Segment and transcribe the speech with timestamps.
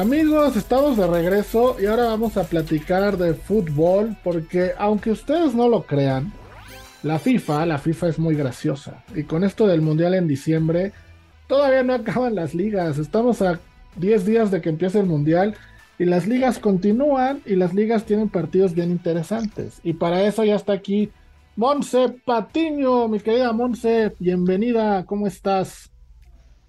[0.00, 5.68] Amigos, estamos de regreso y ahora vamos a platicar de fútbol porque aunque ustedes no
[5.68, 6.32] lo crean,
[7.02, 9.04] la FIFA, la FIFA es muy graciosa.
[9.14, 10.94] Y con esto del Mundial en diciembre,
[11.48, 13.60] todavía no acaban las ligas, estamos a
[13.96, 15.54] 10 días de que empiece el Mundial
[15.98, 19.80] y las ligas continúan y las ligas tienen partidos bien interesantes.
[19.84, 21.10] Y para eso ya está aquí
[21.56, 25.90] Monse Patiño, mi querida Monse, bienvenida, ¿cómo estás?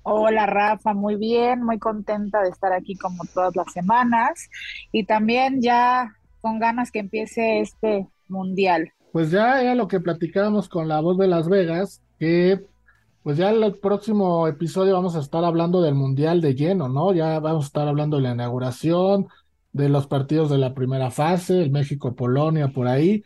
[0.04, 4.50] Hola Rafa, muy bien, muy contenta de estar aquí como todas las semanas
[4.92, 8.92] y también ya con ganas que empiece este mundial.
[9.12, 12.66] Pues ya era lo que platicábamos con la voz de Las Vegas, que
[13.22, 17.14] pues ya el próximo episodio vamos a estar hablando del mundial de lleno, ¿no?
[17.14, 19.28] Ya vamos a estar hablando de la inauguración,
[19.72, 23.24] de los partidos de la primera fase, el México-Polonia por ahí,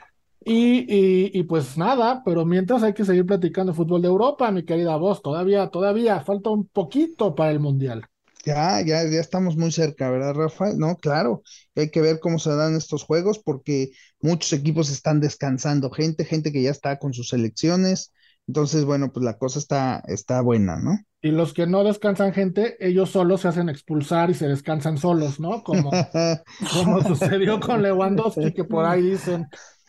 [0.48, 4.96] y, y, pues nada, pero mientras hay que seguir platicando fútbol de Europa, mi querida
[4.96, 8.06] voz, todavía, todavía falta un poquito para el Mundial.
[8.46, 10.78] Ya, ya, ya estamos muy cerca, ¿verdad, Rafael?
[10.78, 11.42] No, claro,
[11.76, 13.90] hay que ver cómo se dan estos juegos porque
[14.22, 18.14] muchos equipos están descansando, gente, gente que ya está con sus selecciones,
[18.48, 21.00] entonces, bueno, pues la cosa está, está buena, ¿no?
[21.22, 25.40] Y los que no descansan gente, ellos solos se hacen expulsar y se descansan solos,
[25.40, 25.64] ¿no?
[25.64, 25.90] Como,
[26.74, 29.48] como sucedió con Lewandowski, que por ahí dicen,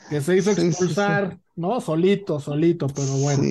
[0.09, 1.81] que se hizo expulsar, ¿no?
[1.81, 3.43] Solito, solito, pero bueno.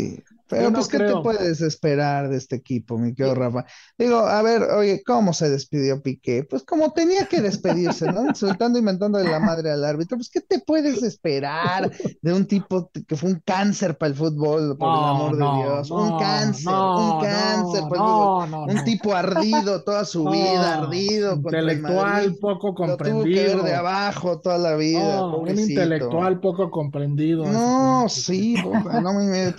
[0.48, 3.66] Pero pues, ¿qué te puedes esperar de este equipo, mi querido Rafa?
[3.98, 6.44] Digo, a ver, oye, ¿cómo se despidió Piqué?
[6.44, 8.26] Pues como tenía que despedirse, ¿no?
[8.30, 10.18] Insultando y inventando de la madre al árbitro.
[10.18, 14.78] Pues, ¿qué te puedes esperar de un tipo que fue un cáncer para el fútbol,
[14.78, 15.92] por el amor de Dios?
[15.92, 18.70] un cáncer, un cáncer para el fútbol.
[18.70, 21.36] un tipo ardido toda su vida, ardido.
[21.36, 23.18] Intelectual poco comprendido.
[23.18, 25.26] Lo tuvo que ver de abajo toda la vida.
[25.26, 27.46] un intelectual poco comprendido.
[27.46, 28.56] No, sí,
[29.02, 29.54] no, me,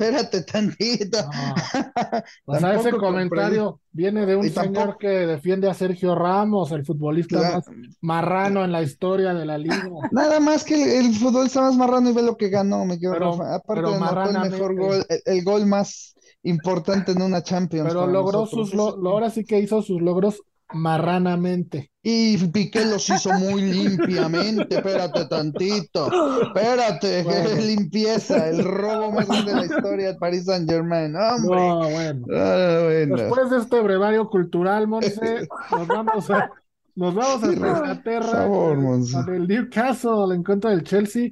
[2.45, 7.41] o sea, ese comentario viene de un señor que defiende a Sergio Ramos, el futbolista
[7.41, 7.65] más
[8.01, 9.89] marrano en la historia de la liga.
[10.13, 13.83] Nada más que el, futbolista más marrano y ve lo que ganó, me quedo Aparte
[13.83, 17.89] de el mejor gol, el, gol más importante en una Champions.
[17.89, 21.91] Pero logró sus ahora sí que hizo sus logros marranamente.
[22.09, 26.09] Y Piqué los hizo muy limpiamente, espérate tantito,
[26.41, 27.25] espérate,
[27.67, 31.59] limpieza, el robo más grande de la historia de Paris Saint Germain, hombre.
[31.59, 33.17] Ah, bueno.
[33.17, 36.49] Después de este brevario cultural, Monse, nos vamos a,
[36.95, 41.31] nos vamos a Inglaterra con el Newcastle, el encuentro del Chelsea.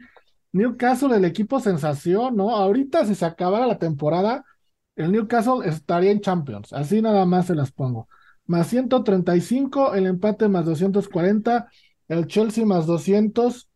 [0.51, 2.51] Newcastle, el equipo sensación, ¿no?
[2.51, 4.45] Ahorita si se acabara la temporada,
[4.97, 8.09] el Newcastle estaría en Champions, así nada más se las pongo
[8.47, 11.69] más 135, el empate más 240,
[12.09, 13.71] el Chelsea más 200.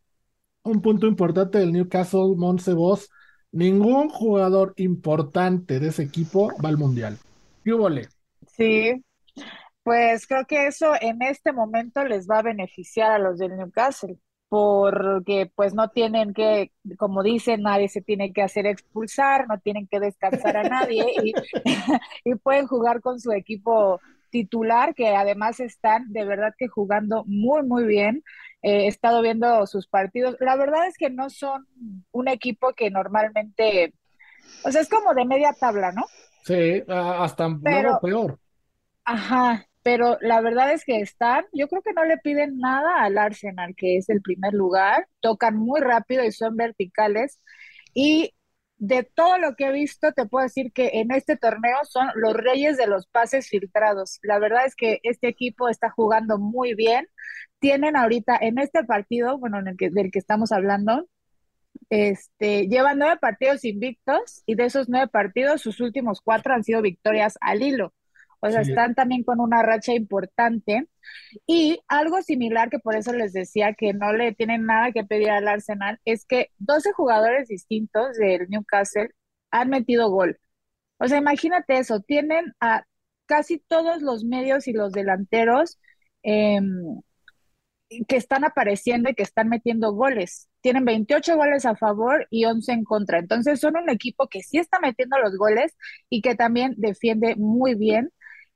[0.63, 3.11] Un punto importante del Newcastle, Monse Voss.
[3.51, 7.17] Ningún jugador importante de ese equipo va al Mundial.
[7.65, 7.73] ¿Qué
[8.47, 9.05] Sí,
[9.83, 14.19] pues creo que eso en este momento les va a beneficiar a los del Newcastle,
[14.49, 19.87] porque pues no tienen que, como dicen, nadie se tiene que hacer expulsar, no tienen
[19.87, 21.07] que descansar a nadie
[22.25, 24.01] y pueden jugar con su equipo
[24.31, 28.23] titular, que además están de verdad que jugando muy, muy bien.
[28.63, 30.37] Eh, he estado viendo sus partidos.
[30.41, 31.67] La verdad es que no son
[32.11, 33.95] un equipo que normalmente,
[34.65, 36.03] o sea, es como de media tabla, ¿no?
[36.45, 38.39] Sí, hasta pero, peor.
[39.05, 43.17] Ajá, pero la verdad es que están, yo creo que no le piden nada al
[43.17, 47.41] Arsenal, que es el primer lugar, tocan muy rápido y son verticales.
[47.95, 48.35] Y
[48.79, 52.35] de todo lo que he visto, te puedo decir que en este torneo son los
[52.35, 54.19] reyes de los pases filtrados.
[54.23, 57.09] La verdad es que este equipo está jugando muy bien.
[57.59, 61.09] Tienen ahorita en este partido, bueno, en el que, del que estamos hablando,
[61.91, 66.83] este, llevan nueve partidos invictos y de esos nueve partidos, sus últimos cuatro han sido
[66.83, 67.95] victorias al hilo.
[68.41, 70.89] O sea, están también con una racha importante.
[71.47, 75.31] Y algo similar, que por eso les decía que no le tienen nada que pedir
[75.31, 79.11] al Arsenal, es que 12 jugadores distintos del Newcastle
[79.51, 80.39] han metido gol.
[80.99, 82.85] O sea, imagínate eso, tienen a
[83.27, 85.79] casi todos los medios y los delanteros
[86.23, 87.01] em,
[88.07, 90.49] que están apareciendo y que están metiendo goles.
[90.61, 93.19] Tienen 28 goles a favor y 11 en contra.
[93.19, 95.77] Entonces son un equipo que sí está metiendo los goles
[96.11, 98.11] y que también defiende muy bien.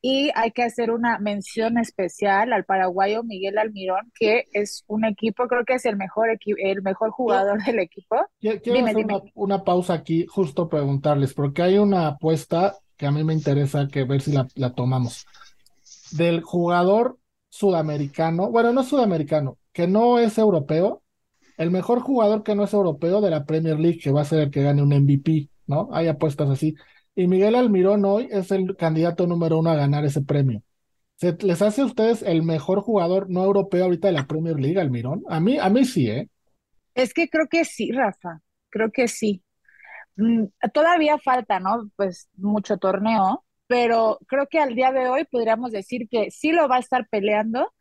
[0.04, 5.46] Y hay que hacer una mención especial al paraguayo Miguel Almirón, que es un equipo,
[5.46, 8.16] creo que es el mejor, el mejor jugador del equipo.
[8.40, 13.32] Quiero, hacer Una, pausa aquí, justo preguntarles, porque hay una apuesta que a mí me
[13.32, 15.24] interesa que ver si la, la tomamos.
[16.10, 17.18] Del jugador
[17.48, 21.02] sudamericano, bueno, no sudamericano, que no es europeo,
[21.58, 24.40] el mejor jugador que no es europeo de la Premier League, que va a ser
[24.40, 25.90] el que gane un MVP, ¿no?
[25.92, 26.74] Hay apuestas así.
[27.14, 30.62] Y Miguel Almirón hoy es el candidato número uno a ganar ese premio.
[31.16, 34.80] ¿Se les hace a ustedes el mejor jugador no europeo ahorita de la Premier League,
[34.80, 35.22] Almirón?
[35.28, 36.28] A mí, a mí sí, ¿eh?
[36.94, 39.42] Es que creo que sí, Rafa, creo que sí.
[40.16, 41.90] Mm, todavía falta, ¿no?
[41.96, 46.68] Pues mucho torneo, pero creo que al día de hoy podríamos decir que sí lo
[46.68, 47.72] va a estar peleando,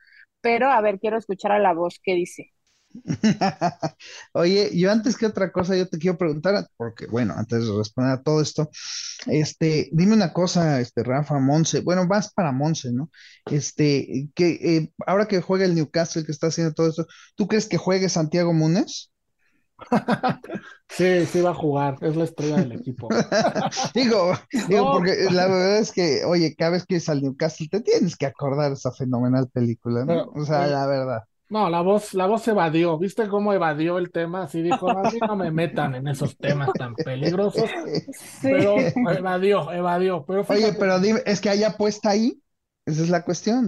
[0.41, 2.51] pero a ver, quiero escuchar a la voz que dice.
[4.33, 8.13] Oye, yo antes que otra cosa, yo te quiero preguntar, porque bueno, antes de responder
[8.13, 8.69] a todo esto,
[9.27, 13.09] este, dime una cosa, este, Rafa, Monse, bueno, vas para Monse, ¿no?
[13.45, 17.67] Este, que eh, ahora que juega el Newcastle, que está haciendo todo esto, ¿tú crees
[17.67, 19.11] que juegue Santiago Múnez?
[20.91, 23.07] Sí, sí va a jugar, es la estrella del equipo.
[23.95, 24.33] digo,
[24.67, 28.17] digo, porque la verdad es que, oye, cada vez que es al Newcastle te tienes
[28.17, 30.25] que acordar esa fenomenal película, ¿no?
[30.35, 31.21] o sea, la verdad.
[31.51, 32.97] No, la voz, la voz evadió.
[32.97, 34.43] ¿Viste cómo evadió el tema?
[34.43, 37.69] Así dijo, a mí no me metan en esos temas tan peligrosos.
[38.41, 40.23] Pero evadió, evadió.
[40.25, 42.41] Pero Oye, pero dime, es que hay apuesta ahí.
[42.85, 43.67] Esa es la cuestión.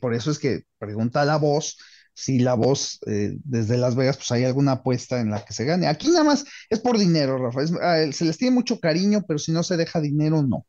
[0.00, 1.76] por eso es que pregunta la voz
[2.14, 5.66] si la voz eh, desde Las Vegas, pues hay alguna apuesta en la que se
[5.66, 5.88] gane.
[5.88, 7.60] Aquí nada más es por dinero, Rafa.
[7.82, 10.64] Ah, se les tiene mucho cariño, pero si no se deja dinero, no.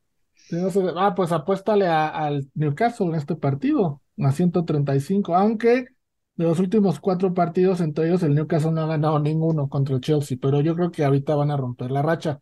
[0.98, 5.88] ah, pues apuéstale al Newcastle en este partido, a 135, aunque
[6.36, 10.02] de los últimos cuatro partidos, entre ellos el Newcastle no ha ganado ninguno contra el
[10.02, 12.40] Chelsea, pero yo creo que ahorita van a romper la racha.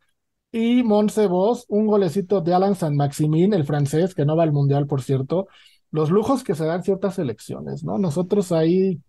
[0.51, 4.51] Y Monse Vos, un golecito de Alan San Maximin, el francés, que no va al
[4.51, 5.47] Mundial, por cierto,
[5.91, 7.97] los lujos que se dan ciertas elecciones, ¿no?
[7.97, 9.01] Nosotros ahí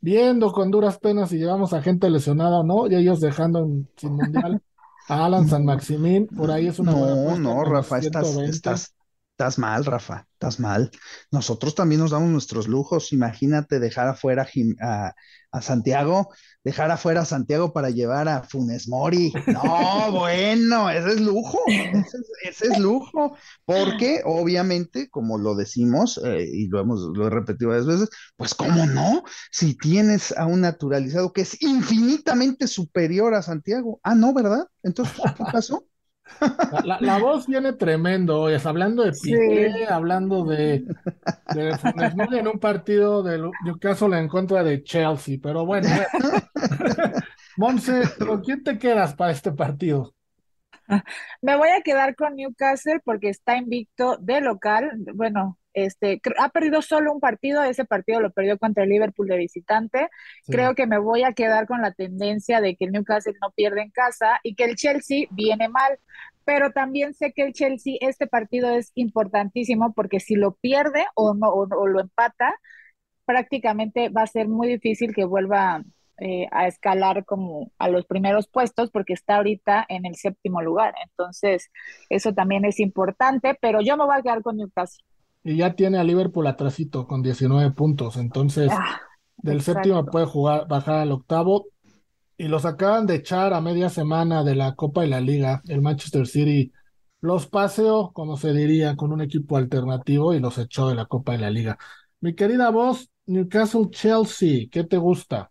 [0.00, 4.14] viendo con duras penas si llevamos a gente lesionada o no, y ellos dejando sin
[4.14, 4.62] mundial
[5.08, 8.94] a Alan San Maximín, por ahí es una No, no, Rafa, estás, estás,
[9.38, 10.90] estás mal, Rafa, estás mal.
[11.30, 13.12] Nosotros también nos damos nuestros lujos.
[13.12, 14.44] Imagínate dejar afuera
[14.80, 15.14] a,
[15.52, 16.30] a Santiago,
[16.64, 19.32] dejar afuera a Santiago para llevar a Funes Mori.
[19.46, 19.62] No,
[20.10, 21.56] bueno, ese es lujo,
[22.42, 27.70] ese es, lujo, porque obviamente, como lo decimos, eh, y lo hemos, lo he repetido
[27.70, 33.42] varias veces, pues cómo no, si tienes a un naturalizado que es infinitamente superior a
[33.42, 34.00] Santiago.
[34.02, 34.66] Ah, no, ¿verdad?
[34.82, 35.84] Entonces, ¿qué pasó?
[36.84, 40.84] La, voz viene tremendo, es hablando de Piqué, hablando de,
[41.54, 45.88] de en un partido de Newcastle en contra de Chelsea, pero bueno.
[47.56, 50.14] Monse, ¿con quién te quedas para este partido?
[51.42, 54.90] Me voy a quedar con Newcastle porque está invicto de local.
[55.14, 59.36] Bueno, este, ha perdido solo un partido, ese partido lo perdió contra el Liverpool de
[59.36, 60.08] visitante.
[60.46, 63.82] Creo que me voy a quedar con la tendencia de que el Newcastle no pierde
[63.82, 65.98] en casa y que el Chelsea viene mal.
[66.44, 71.34] Pero también sé que el Chelsea, este partido es importantísimo porque si lo pierde o,
[71.34, 72.54] no, o, lo empata,
[73.26, 75.82] prácticamente va a ser muy difícil que vuelva
[76.18, 80.94] eh, a escalar como a los primeros puestos porque está ahorita en el séptimo lugar.
[81.04, 81.70] Entonces,
[82.08, 85.04] eso también es importante, pero yo me voy a quedar con Newcastle.
[85.44, 88.16] Y ya tiene a Liverpool atrásito con 19 puntos.
[88.16, 89.00] Entonces, ah,
[89.36, 91.66] del séptimo puede jugar, bajar al octavo.
[92.36, 95.62] Y los acaban de echar a media semana de la Copa y la Liga.
[95.66, 96.72] El Manchester City
[97.20, 101.34] los paseó, como se diría, con un equipo alternativo y los echó de la Copa
[101.34, 101.78] y la Liga.
[102.20, 105.50] Mi querida voz, Newcastle Chelsea, ¿qué te gusta?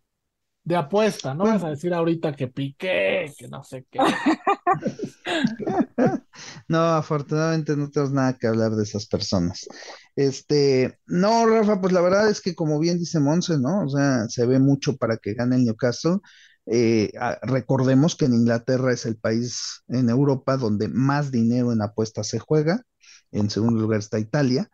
[0.68, 4.00] de apuesta, no vas a decir ahorita que piqué, que no sé qué.
[6.68, 9.68] No, afortunadamente no tenemos nada que hablar de esas personas.
[10.16, 13.86] Este, no, Rafa, pues la verdad es que como bien dice Monse, ¿no?
[13.86, 16.18] O sea, se ve mucho para que gane el Newcastle.
[16.66, 17.12] Eh,
[17.44, 22.40] recordemos que en Inglaterra es el país en Europa donde más dinero en apuestas se
[22.40, 22.84] juega.
[23.32, 24.70] En segundo lugar está Italia.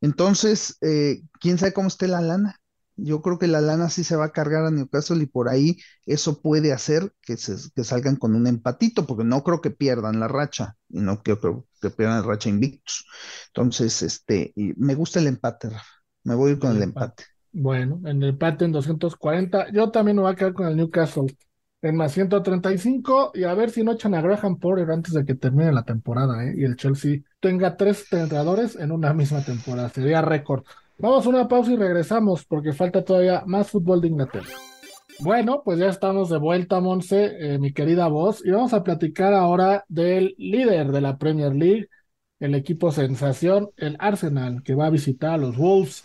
[0.00, 2.60] Entonces, eh, quién sabe cómo esté la lana.
[2.96, 5.78] Yo creo que la lana sí se va a cargar a Newcastle y por ahí
[6.06, 10.18] eso puede hacer que, se, que salgan con un empatito, porque no creo que pierdan
[10.18, 13.06] la racha y no creo, que pierdan la racha invictus.
[13.48, 15.84] Entonces, este, y me gusta el empate, Rafa.
[16.24, 17.24] Me voy a ir con el, empate.
[17.52, 19.70] Bueno, en el empate en 240.
[19.72, 21.26] Yo también me voy a quedar con el Newcastle
[21.82, 25.34] en más 135 y a ver si no echan a Graham Porter antes de que
[25.34, 26.54] termine la temporada ¿eh?
[26.56, 29.88] y el Chelsea tenga tres entrenadores en una misma temporada.
[29.90, 30.64] Sería récord.
[30.98, 34.48] Vamos a una pausa y regresamos porque falta todavía más fútbol de Inglaterra.
[35.20, 39.34] Bueno, pues ya estamos de vuelta, Monse, eh, mi querida voz, y vamos a platicar
[39.34, 41.88] ahora del líder de la Premier League,
[42.38, 46.04] el equipo sensación, el Arsenal, que va a visitar a los Wolves.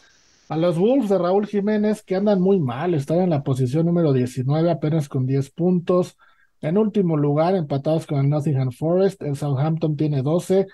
[0.50, 4.12] A los Wolves de Raúl Jiménez, que andan muy mal, están en la posición número
[4.12, 6.18] 19, apenas con 10 puntos.
[6.60, 10.68] En último lugar, empatados con el Nottingham Forest, el Southampton tiene 12,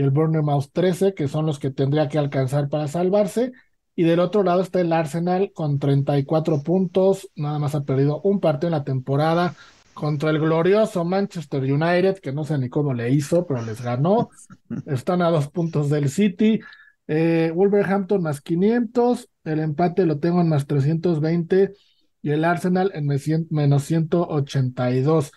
[0.00, 3.52] y el Bournemouth 13, que son los que tendría que alcanzar para salvarse.
[3.94, 8.40] Y del otro lado está el Arsenal con 34 puntos, nada más ha perdido un
[8.40, 9.54] partido en la temporada
[9.92, 14.30] contra el glorioso Manchester United, que no sé ni cómo le hizo, pero les ganó.
[14.86, 16.60] Están a dos puntos del City.
[17.06, 21.74] Eh, Wolverhampton más 500, el empate lo tengo en más 320
[22.22, 23.06] y el Arsenal en
[23.50, 25.30] menos 182.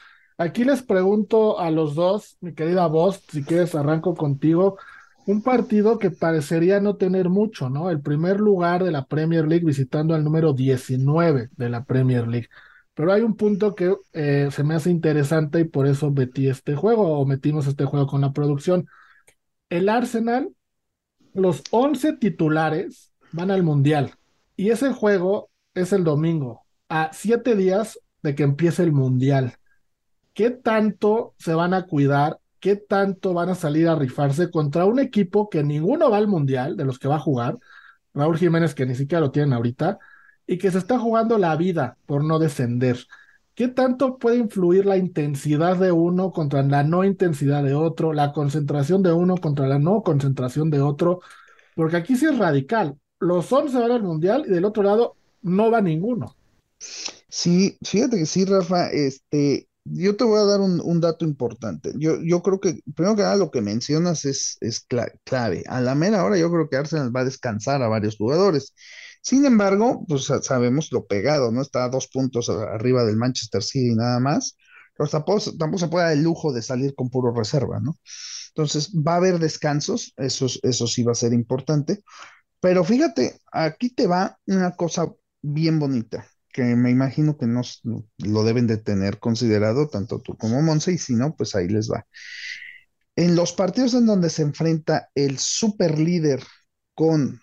[0.44, 4.78] Aquí les pregunto a los dos, mi querida voz, si quieres arranco contigo,
[5.26, 7.90] un partido que parecería no tener mucho, ¿no?
[7.90, 12.50] El primer lugar de la Premier League visitando al número 19 de la Premier League.
[12.94, 16.76] Pero hay un punto que eh, se me hace interesante y por eso metí este
[16.76, 18.86] juego o metimos este juego con la producción.
[19.70, 20.50] El Arsenal,
[21.34, 24.16] los 11 titulares van al Mundial
[24.58, 29.58] y ese juego es el domingo, a siete días de que empiece el Mundial.
[30.34, 32.40] ¿Qué tanto se van a cuidar?
[32.60, 36.78] ¿Qué tanto van a salir a rifarse contra un equipo que ninguno va al Mundial,
[36.78, 37.58] de los que va a jugar?
[38.14, 40.00] Raúl Jiménez, que ni siquiera lo tienen ahorita,
[40.48, 42.98] y que se está jugando la vida por no descender.
[43.56, 48.32] ¿Qué tanto puede influir la intensidad de uno contra la no intensidad de otro, la
[48.32, 51.22] concentración de uno contra la no concentración de otro?
[51.76, 52.98] Porque aquí sí es radical.
[53.20, 56.36] Los 11 van al mundial y del otro lado no va ninguno.
[57.30, 61.94] Sí, fíjate que sí, Rafa, este, yo te voy a dar un, dato importante.
[61.98, 64.86] Yo, yo creo que, primero que nada, lo que mencionas es, es
[65.26, 65.64] clave.
[65.68, 68.74] A la mera hora yo creo que Arsenal va a descansar a varios jugadores.
[69.22, 71.62] Sin embargo, pues sabemos lo pegado, ¿no?
[71.62, 74.58] Está a dos puntos arriba del Manchester City nada más.
[74.98, 75.40] Pero tampoco,
[75.78, 77.98] se puede dar el lujo de salir con puro reserva, ¿no?
[78.50, 82.04] Entonces, va a haber descansos, eso, eso sí va a ser importante.
[82.60, 85.12] Pero fíjate, aquí te va una cosa
[85.42, 87.62] bien bonita, que me imagino que no
[88.20, 91.92] lo deben de tener considerado tanto tú como Monse, y si no, pues ahí les
[91.92, 92.06] va.
[93.16, 96.42] En los partidos en donde se enfrenta el super líder
[96.96, 97.42] con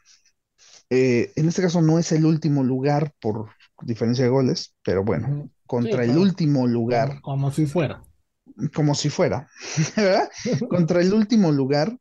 [0.90, 3.50] eh, en este caso no es el último lugar por
[3.82, 7.20] diferencia de goles, pero bueno, contra el último lugar.
[7.20, 8.02] Como, si fuera.
[8.74, 9.48] Como si fuera,
[9.96, 10.28] ¿verdad?
[10.68, 11.96] contra el último lugar,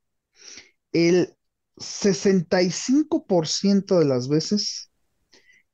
[0.91, 1.35] el
[1.77, 4.89] 65% de las veces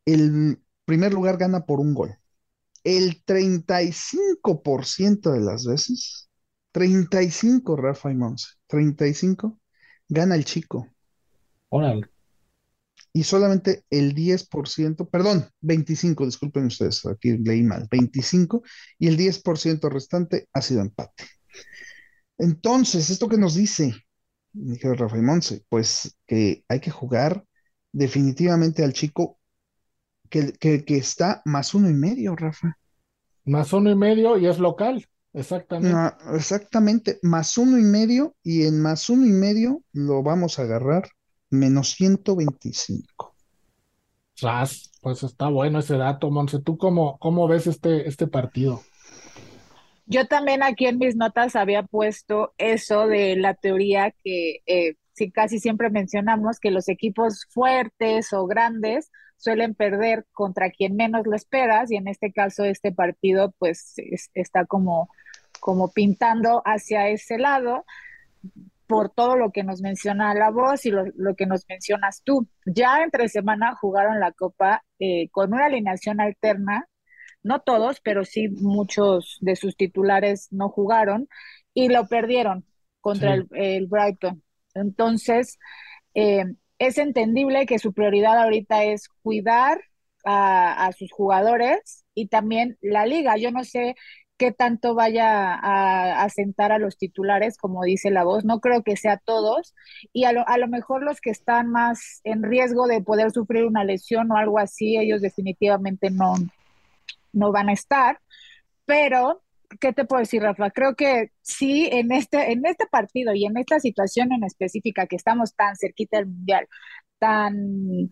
[0.04, 2.16] el primer lugar gana por un gol.
[2.84, 6.30] El 35% de las veces,
[6.72, 9.60] 35, Rafa y Monse, 35,
[10.08, 10.88] gana el chico.
[11.70, 12.10] Órale
[13.16, 18.62] y solamente el 10%, perdón, 25, disculpen ustedes, aquí leí mal, 25
[19.00, 21.24] y el 10% restante ha sido empate.
[22.38, 23.94] Entonces, ¿esto que nos dice?
[24.52, 27.46] Dije Rafael Monse, pues que hay que jugar
[27.94, 29.35] definitivamente al chico
[30.30, 32.78] que, que, está más uno y medio, Rafa.
[33.46, 35.98] Más uno y medio y es local, exactamente.
[36.34, 41.10] exactamente, más uno y medio y en más uno y medio lo vamos a agarrar
[41.50, 43.36] menos 125.
[45.02, 46.60] pues está bueno ese dato, Monse.
[46.62, 48.82] ¿Tú cómo, cómo ves este, este partido?
[50.08, 55.32] Yo también aquí en mis notas había puesto eso de la teoría que eh, sí,
[55.32, 61.36] casi siempre mencionamos que los equipos fuertes o grandes suelen perder contra quien menos lo
[61.36, 63.96] esperas y en este caso este partido pues
[64.34, 65.10] está como,
[65.60, 67.86] como pintando hacia ese lado
[68.88, 72.48] por todo lo que nos menciona la voz y lo, que nos mencionas tú.
[72.66, 76.88] Ya entre semana jugaron la Copa eh, con una alineación alterna,
[77.44, 81.28] no todos, pero sí muchos de sus titulares no jugaron
[81.74, 82.66] y lo perdieron
[83.02, 84.44] contra el, Brighton.
[84.74, 85.58] Entonces,
[86.14, 86.46] eh,
[86.80, 89.82] es entendible que su prioridad ahorita es cuidar
[90.26, 93.38] a, sus jugadores y también la liga.
[93.38, 93.96] Yo no sé
[94.38, 98.44] qué tanto vaya a, a, sentar a los titulares, como dice la voz.
[98.44, 99.74] No creo que sea todos.
[100.14, 103.66] Y a lo, a lo mejor los que están más en riesgo de poder sufrir
[103.66, 106.36] una lesión o algo así, ellos definitivamente no,
[107.34, 108.20] no van a estar.
[108.86, 109.44] Pero,
[109.80, 110.70] ¿qué te puedo decir, Rafa?
[110.72, 115.16] Creo que sí, en este, en este partido y en esta situación en específica que
[115.16, 116.68] estamos tan cerquita del Mundial,
[117.20, 118.10] tan...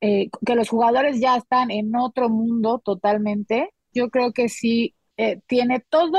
[0.00, 5.40] Eh, que los jugadores ya están en otro mundo totalmente, yo creo que sí eh,
[5.46, 6.18] tiene todo,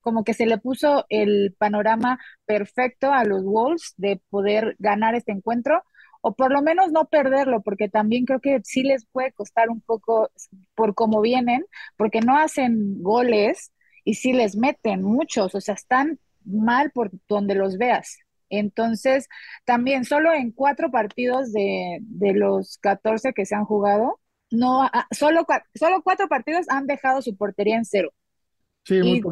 [0.00, 5.32] como que se le puso el panorama perfecto a los Wolves de poder ganar este
[5.32, 5.82] encuentro
[6.20, 9.80] o por lo menos no perderlo, porque también creo que sí les puede costar un
[9.80, 10.30] poco
[10.74, 11.64] por cómo vienen,
[11.96, 13.72] porque no hacen goles
[14.06, 18.18] y sí les meten muchos, o sea, están mal por donde los veas.
[18.48, 19.28] Entonces,
[19.64, 24.20] también solo en cuatro partidos de, de los 14 que se han jugado,
[24.52, 25.44] no, ah, solo,
[25.74, 28.12] solo cuatro partidos han dejado su portería en cero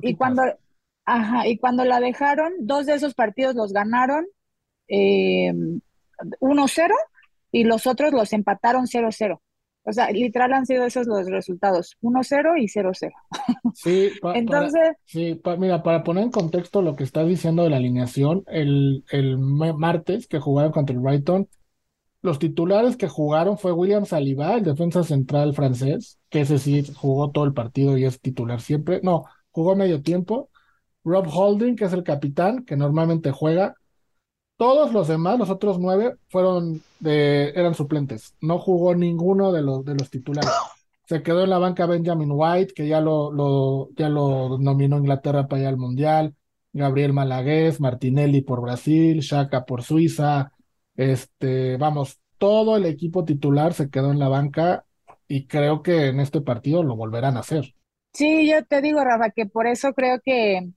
[0.03, 0.43] y, cuando,
[1.05, 4.27] ajá, y cuando la dejaron, dos de esos partidos los ganaron
[4.89, 5.53] eh,
[6.41, 6.95] 1-0
[7.53, 9.41] y los otros los empataron 0-0.
[9.85, 13.13] O sea, literal han sido esos los resultados, 1-0 y 0-0.
[13.75, 18.45] Sí, Entonces, sí mira, para poner en contexto lo que estás diciendo de la alineación,
[18.47, 21.49] el, el martes que jugaron contra el Brighton,
[22.25, 27.31] los titulares que jugaron fue William Saliba, el defensa central francés, que ese sí jugó
[27.31, 29.01] todo el partido y es titular siempre.
[29.03, 30.49] No, jugó medio tiempo.
[31.05, 33.75] Rob Holding, que es el capitán, que normalmente juega.
[34.57, 38.35] Todos los demás, los otros nueve, fueron de, eran suplentes.
[38.41, 40.51] No jugó ninguno de los, de los titulares.
[41.07, 45.47] Se quedó en la banca Benjamin White, que ya lo, lo, ya lo nominó Inglaterra
[45.49, 46.35] para ir al Mundial.
[46.73, 50.53] Gabriel Malagués, Martinelli por Brasil, Shaka por Suiza.
[50.97, 54.85] Este, vamos, todo el equipo titular se quedó en la banca
[55.29, 57.75] y creo que en este partido lo volverán a hacer.
[58.13, 60.69] Sí, yo te digo, Rafa, que por eso creo que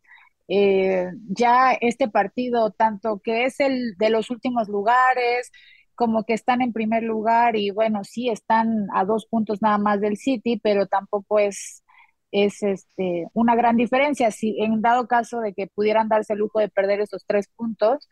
[0.47, 5.51] eh, ya este partido, tanto que es el de los últimos lugares,
[5.95, 9.99] como que están en primer lugar y bueno, sí están a dos puntos nada más
[10.01, 11.83] del City, pero tampoco es,
[12.31, 14.31] es este, una gran diferencia.
[14.31, 18.07] Si en dado caso de que pudieran darse el lujo de perder esos tres puntos,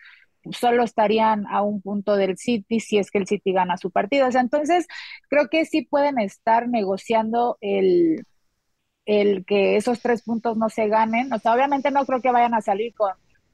[0.51, 4.27] solo estarían a un punto del City si es que el City gana su partido.
[4.27, 4.87] O sea, entonces
[5.29, 8.25] creo que sí pueden estar negociando el,
[9.05, 11.31] el que esos tres puntos no se ganen.
[11.31, 13.11] O sea, obviamente no creo que vayan a salir con,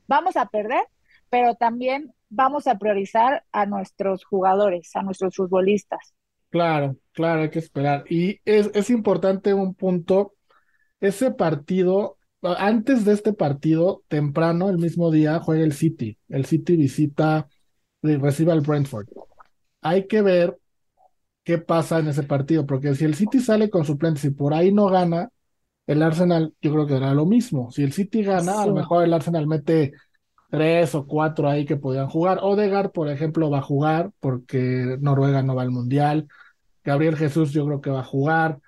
[0.08, 0.84] vamos a perder,
[1.30, 6.14] pero también vamos a priorizar a nuestros jugadores, a nuestros futbolistas.
[6.50, 8.04] Claro, claro, hay que esperar.
[8.10, 10.34] Y es, es importante un punto,
[11.00, 16.18] ese partido, antes de este partido, temprano, el mismo día, juega el City.
[16.28, 17.48] El City visita,
[18.02, 19.08] recibe al Brentford.
[19.82, 20.58] Hay que ver
[21.44, 24.72] qué pasa en ese partido, porque si el City sale con suplentes y por ahí
[24.72, 25.30] no gana,
[25.92, 27.72] el Arsenal yo creo que hará lo mismo.
[27.72, 29.94] Si el City gana, a lo mejor el Arsenal mete
[30.50, 32.40] tres o cuatro ahí que podían jugar.
[32.42, 36.28] Odegaard, por ejemplo, va a jugar porque Noruega no va al Mundial.
[36.84, 38.60] Gabriel Jesús yo creo que va a jugar,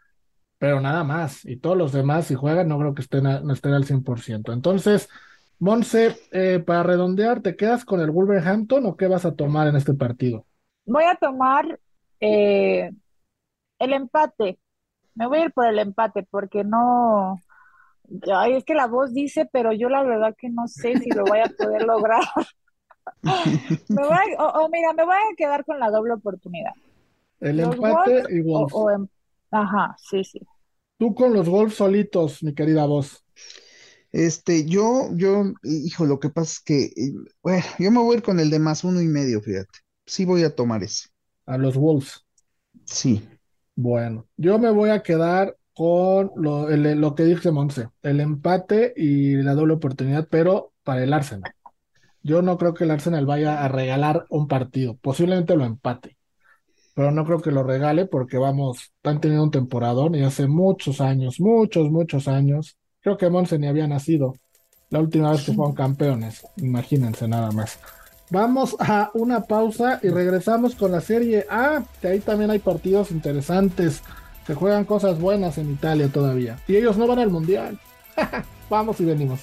[0.58, 1.44] pero nada más.
[1.46, 4.53] Y todos los demás, si juegan, no creo que estén, no estén al 100%.
[4.53, 5.09] Entonces,
[5.59, 9.75] Monse, eh, para redondear, ¿te quedas con el Wolverhampton o qué vas a tomar en
[9.75, 10.46] este partido?
[10.86, 11.79] Voy a tomar
[12.20, 12.92] eh,
[13.79, 14.59] el empate.
[15.15, 17.41] Me voy a ir por el empate porque no.
[18.33, 21.23] Ay, es que la voz dice, pero yo la verdad que no sé si lo
[21.23, 22.23] voy a poder lograr.
[23.21, 26.73] me voy o, mira, me voy a quedar con la doble oportunidad.
[27.39, 28.73] El empate y Wolves.
[28.95, 29.07] Em,
[29.51, 30.39] ajá, sí, sí.
[30.97, 33.23] Tú con los Wolves solitos, mi querida voz.
[34.11, 38.17] Este, yo, yo, hijo, lo que pasa es que, eh, bueno, yo me voy a
[38.17, 39.79] ir con el de más uno y medio, fíjate.
[40.05, 41.09] Sí voy a tomar ese.
[41.45, 42.23] A los Wolves.
[42.85, 43.27] Sí.
[43.75, 49.36] Bueno, yo me voy a quedar con lo, lo que dice Monse, el empate y
[49.36, 51.51] la doble oportunidad, pero para el Arsenal.
[52.22, 56.18] Yo no creo que el Arsenal vaya a regalar un partido, posiblemente lo empate,
[56.94, 61.01] pero no creo que lo regale porque vamos, están teniendo un temporadón y hace muchos
[61.01, 64.36] años, muchos, muchos años, creo que Monse ni había nacido
[64.90, 67.79] la última vez que fueron campeones, imagínense nada más.
[68.29, 73.12] Vamos a una pausa y regresamos con la Serie A, que ahí también hay partidos
[73.12, 74.01] interesantes.
[74.48, 76.57] Se juegan cosas buenas en Italia todavía.
[76.68, 77.79] Y ellos no van al Mundial.
[78.70, 79.42] Vamos y venimos.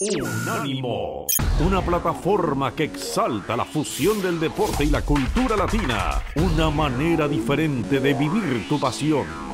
[0.00, 1.26] Unánimo,
[1.66, 8.00] una plataforma que exalta la fusión del deporte y la cultura latina, una manera diferente
[8.00, 9.49] de vivir tu pasión.